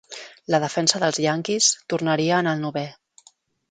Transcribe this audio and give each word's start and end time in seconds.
La 0.53 0.59
defensa 0.63 1.03
dels 1.03 1.21
Yankees 1.27 1.69
tornaria 1.95 2.43
en 2.47 2.53
el 2.57 2.67
novè. 2.69 2.89